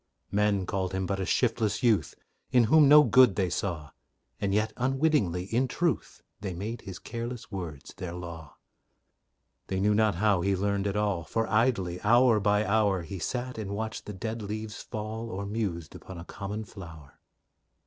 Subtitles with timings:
[0.31, 2.15] Men called him but a shiftless youth,
[2.51, 3.91] In whom no good they saw;
[4.39, 8.55] And yet, unwittingly, in truth, They made his careless words their law.
[9.67, 13.59] They knew not how he learned at all, For idly, hour by hour, He sat
[13.59, 17.19] and watched the dead leaves fall, Or mused upon a common flower.